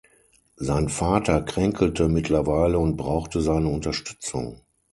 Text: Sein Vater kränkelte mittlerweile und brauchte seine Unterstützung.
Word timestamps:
Sein 0.55 0.89
Vater 0.89 1.43
kränkelte 1.43 2.09
mittlerweile 2.09 2.79
und 2.79 2.97
brauchte 2.97 3.39
seine 3.39 3.67
Unterstützung. 3.67 4.65